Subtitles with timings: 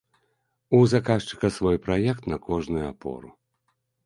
[0.77, 3.29] У заказчыка свой праект на кожную апору.